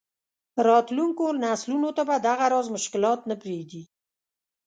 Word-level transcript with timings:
راتلونکو 0.67 1.25
نسلونو 1.43 1.89
ته 1.97 2.01
به 2.09 2.15
دغه 2.27 2.45
راز 2.53 2.67
مشکلات 2.75 3.19
نه 3.29 3.35
پرېږدي. 3.41 3.83